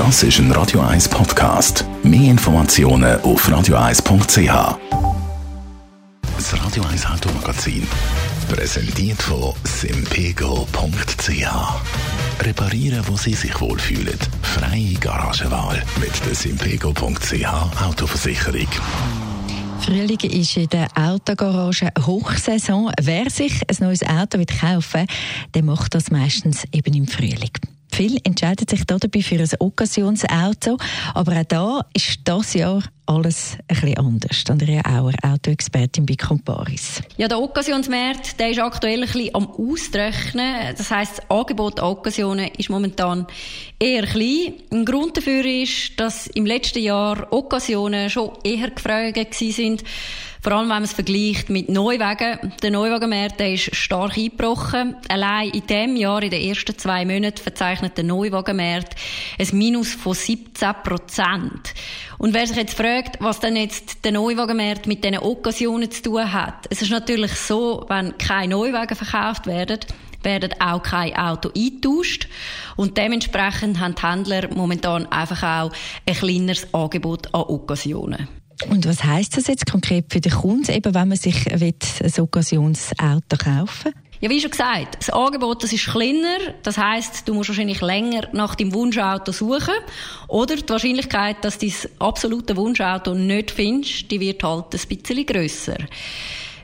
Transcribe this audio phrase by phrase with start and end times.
[0.00, 1.84] Das ist ein Radio 1 Podcast.
[2.02, 4.78] Mehr Informationen auf radio1.ch.
[6.36, 7.86] Das Radio 1 Automagazin.
[8.48, 11.44] Präsentiert von simpego.ch.
[12.40, 14.18] Reparieren, wo Sie sich wohlfühlen.
[14.40, 18.68] Freie Garagenwahl mit der simpego.ch Autoversicherung.
[19.80, 22.90] Frühling ist in der Autogarage Hochsaison.
[23.02, 25.06] Wer sich ein neues Auto will kaufen
[25.54, 27.52] der macht das meistens eben im Frühling.
[28.00, 30.78] Viele entscheiden sich dabei für ein Occasionsauto,
[31.12, 34.44] aber auch da ist das Jahr alles ein bisschen anders.
[34.48, 37.02] Andrea Auer, Autoexpertin bei Comparis.
[37.16, 40.74] Ja, der Occasionsmarkt der ist aktuell ein bisschen am Ausrechnen.
[40.76, 43.26] Das heisst, das Angebot an Occasionen ist momentan
[43.80, 44.54] eher klein.
[44.70, 49.82] Ein Grund dafür ist, dass im letzten Jahr Occasionen schon eher gefragt sind
[50.42, 52.54] vor allem, wenn man es vergleicht mit Neuwagen.
[52.62, 54.96] Der Neuwagenmarkt ist stark eingebrochen.
[55.08, 58.94] Allein in diesem Jahr, in den ersten zwei Monaten, verzeichnet der Neuwagenmarkt
[59.38, 61.74] ein Minus von 17 Prozent.
[62.16, 66.32] Und wer sich jetzt fragt, was denn jetzt der Neuwagenmarkt mit diesen Occasionen zu tun
[66.32, 66.66] hat.
[66.70, 69.80] Es ist natürlich so, wenn keine Neuwagen verkauft werden,
[70.22, 72.28] werden auch kein Auto eingetauscht.
[72.76, 75.72] Und dementsprechend haben die Händler momentan einfach auch
[76.06, 78.28] ein kleineres Angebot an Occasionen.
[78.68, 81.74] Und was heißt das jetzt konkret für den Kunden, eben wenn man sich ein
[82.18, 83.99] Occasionsauto kaufen will?
[84.22, 86.52] Ja, wie schon gesagt, das Angebot das ist kleiner.
[86.62, 89.74] Das heißt, du musst wahrscheinlich länger nach dem Wunschauto suchen.
[90.28, 95.24] Oder die Wahrscheinlichkeit, dass du dein absolute Wunschauto nicht findest, die wird halt ein bisschen
[95.24, 95.78] grösser.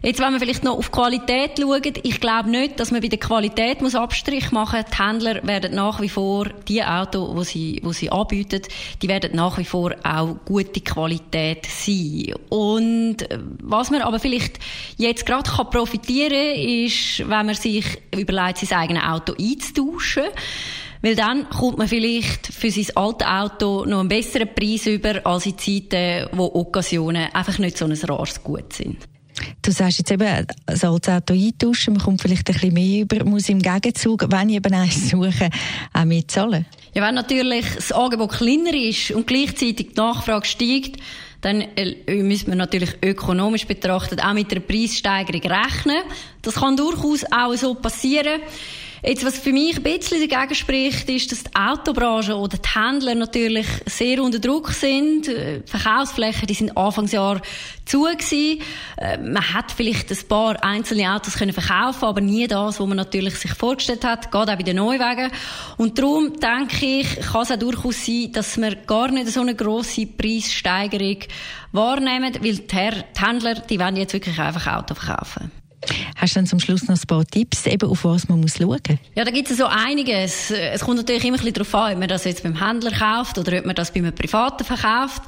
[0.07, 3.19] Jetzt, wenn wir vielleicht noch auf Qualität schauen, ich glaube nicht, dass man bei der
[3.19, 4.91] Qualität muss Abstrich machen muss.
[4.97, 8.63] Die Händler werden nach wie vor die Autos, die sie, die sie anbieten,
[9.03, 12.35] die werden nach wie vor auch gute Qualität sein.
[12.51, 14.61] Und äh, was man aber vielleicht
[14.97, 17.85] jetzt gerade kann profitieren ist, wenn man sich
[18.17, 20.27] überlegt, sein eigenes Auto einzutauschen.
[21.03, 25.47] Weil dann kommt man vielleicht für sein altes Auto noch einen besseren Preis über als
[25.47, 28.99] in Zeiten, wo Occasionen einfach nicht so ein rares Gut sind.
[29.67, 33.25] Du sagst jetzt eben, das altes Auto eintauschen, man kommt vielleicht ein bisschen mehr über,
[33.25, 35.51] muss im Gegenzug, wenn ich eben eins suche,
[35.93, 36.67] auch mehr zahlen?
[36.95, 41.03] Ja, wenn natürlich das Angebot kleiner ist und gleichzeitig die Nachfrage steigt,
[41.41, 46.03] dann äh, müssen wir natürlich ökonomisch betrachtet auch mit einer Preissteigerung rechnen.
[46.43, 48.43] Das kann durchaus auch so passieren.
[49.03, 53.15] Jetzt, was für mich ein bisschen dagegen spricht, ist, dass die Autobranche oder die Händler
[53.15, 55.27] natürlich sehr unter Druck sind.
[55.27, 57.41] Die Verkaufsflächen, die sind Anfangsjahr
[57.85, 58.63] zu gewesen.
[58.97, 62.97] Äh, man hat vielleicht ein paar einzelne Autos können verkaufen, aber nie das, was man
[62.97, 65.31] natürlich sich vorgestellt hat, gerade auch bei den Neuwagen.
[65.77, 69.55] Und darum denke ich, kann es auch durchaus sein, dass wir gar nicht so eine
[69.55, 71.19] grosse Preissteigerung
[71.73, 72.77] wahrnehmen, weil die
[73.19, 75.51] Händler, die wollen jetzt wirklich einfach Auto verkaufen.
[76.17, 78.81] Hast du dann zum Schluss noch ein paar Tipps, eben auf was man muss schauen
[78.89, 78.99] muss?
[79.15, 80.51] Ja, da gibt es so einiges.
[80.51, 83.39] Es kommt natürlich immer ein bisschen darauf an, ob man das jetzt beim Händler kauft
[83.39, 85.23] oder ob man das bei einem Privaten verkauft.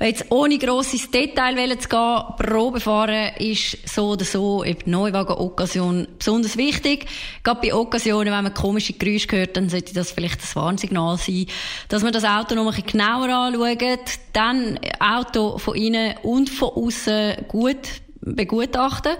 [0.00, 6.56] Jetzt ohne grosses Detail zu gehen, Probe fahren ist so oder so, ob Neuwagen-Occasion besonders
[6.56, 7.06] wichtig.
[7.42, 11.46] Gerade bei Occasionen, wenn man komische Geräusche hört, dann sollte das vielleicht ein Warnsignal sein,
[11.88, 16.68] dass man das Auto noch ein bisschen genauer anschaut, dann Auto von innen und von
[16.68, 17.78] außen gut
[18.34, 19.12] begutachten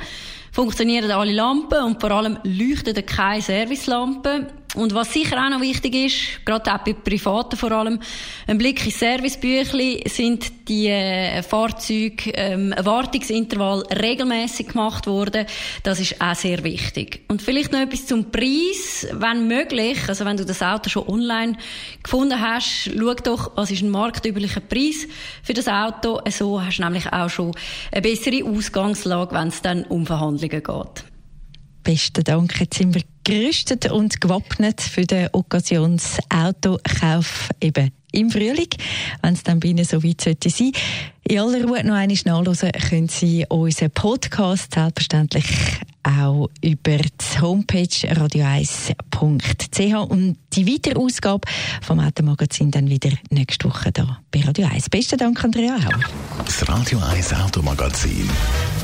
[0.52, 4.46] funktionieren alle Lampen und vor allem leuchten keine Servicelampen.
[4.78, 7.98] Und was sicher auch noch wichtig ist, gerade auch bei Privaten vor allem,
[8.46, 15.46] ein Blick ins Servicebüchli sind die äh, Fahrzeuge ähm, Wartungsintervall regelmäßig gemacht worden.
[15.82, 17.24] Das ist auch sehr wichtig.
[17.28, 21.56] Und vielleicht noch etwas zum Preis, wenn möglich, also wenn du das Auto schon online
[22.02, 25.08] gefunden hast, schau doch, was ist ein marktüblicher Preis
[25.42, 26.20] für das Auto.
[26.30, 27.52] So hast du nämlich auch schon
[27.90, 31.04] eine bessere Ausgangslage, wenn es dann um Verhandlungen geht.
[31.82, 32.60] Besten Dank.
[32.60, 38.70] Jetzt sind wir gerüstet und gewappnet für den Occasionsautokauf eben im Frühling,
[39.20, 40.72] wenn es dann bei Ihnen so weit sollte sein.
[41.24, 45.44] In aller Ruhe noch einmal nachhören können Sie unseren Podcast selbstverständlich
[46.04, 51.46] auch über die Homepage radio1.ch und die weitere Ausgabe
[51.82, 54.88] vom Automagazin dann wieder nächste Woche da bei Radio 1.
[54.88, 55.90] Besten Dank, Andrea Hau.
[56.46, 58.30] Das Radio 1 Automagazin,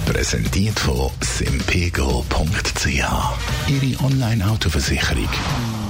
[0.04, 3.00] präsentiert von simpego.ch.
[3.66, 5.28] Ihre Online-Autoversicherung.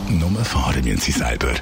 [0.08, 1.54] Nur fahren müssen Sie selber.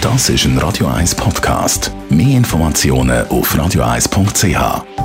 [0.00, 1.92] Das ist ein Radio 1 Podcast.
[2.10, 5.03] Mehr Informationen auf radio1.ch.